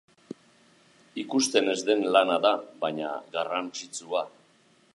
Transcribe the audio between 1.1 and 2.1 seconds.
Ikusten ez den